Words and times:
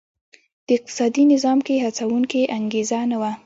د 0.65 0.67
اقتصادي 0.77 1.23
نظام 1.33 1.59
کې 1.67 1.83
هڅوونکې 1.85 2.41
انګېزه 2.57 2.99
نه 3.11 3.17
وه. 3.21 3.31